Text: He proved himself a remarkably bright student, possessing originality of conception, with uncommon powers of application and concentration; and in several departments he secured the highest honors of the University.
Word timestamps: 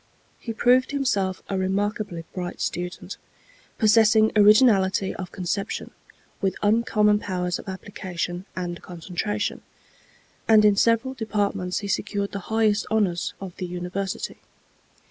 He 0.39 0.51
proved 0.51 0.89
himself 0.89 1.43
a 1.47 1.59
remarkably 1.59 2.25
bright 2.33 2.59
student, 2.59 3.17
possessing 3.77 4.31
originality 4.35 5.13
of 5.13 5.31
conception, 5.31 5.91
with 6.41 6.55
uncommon 6.63 7.19
powers 7.19 7.59
of 7.59 7.67
application 7.69 8.47
and 8.55 8.81
concentration; 8.81 9.61
and 10.47 10.65
in 10.65 10.75
several 10.75 11.13
departments 11.13 11.81
he 11.81 11.87
secured 11.87 12.31
the 12.31 12.39
highest 12.49 12.87
honors 12.89 13.35
of 13.39 13.55
the 13.57 13.67
University. 13.67 14.37